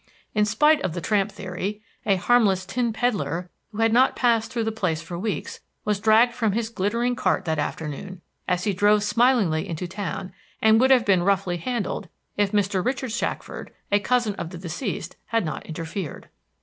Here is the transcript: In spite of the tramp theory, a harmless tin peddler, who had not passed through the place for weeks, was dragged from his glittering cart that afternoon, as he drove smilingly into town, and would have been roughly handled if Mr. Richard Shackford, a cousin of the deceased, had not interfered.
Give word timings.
In 0.33 0.45
spite 0.45 0.81
of 0.81 0.93
the 0.93 0.99
tramp 0.99 1.31
theory, 1.31 1.83
a 2.07 2.15
harmless 2.15 2.65
tin 2.65 2.91
peddler, 2.91 3.51
who 3.71 3.77
had 3.81 3.93
not 3.93 4.15
passed 4.15 4.51
through 4.51 4.63
the 4.63 4.71
place 4.71 4.99
for 4.99 5.15
weeks, 5.15 5.59
was 5.85 5.99
dragged 5.99 6.33
from 6.33 6.53
his 6.53 6.69
glittering 6.69 7.15
cart 7.15 7.45
that 7.45 7.59
afternoon, 7.59 8.21
as 8.47 8.63
he 8.63 8.73
drove 8.73 9.03
smilingly 9.03 9.69
into 9.69 9.87
town, 9.87 10.33
and 10.59 10.79
would 10.81 10.89
have 10.89 11.05
been 11.05 11.21
roughly 11.21 11.57
handled 11.57 12.09
if 12.35 12.51
Mr. 12.51 12.83
Richard 12.83 13.11
Shackford, 13.11 13.71
a 13.91 13.99
cousin 13.99 14.33
of 14.37 14.49
the 14.49 14.57
deceased, 14.57 15.17
had 15.27 15.45
not 15.45 15.67
interfered. 15.67 16.29